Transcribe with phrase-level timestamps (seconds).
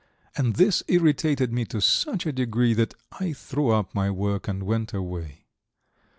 [0.35, 4.63] And this irritated me to such a degree that I threw up my work and
[4.63, 5.45] went away.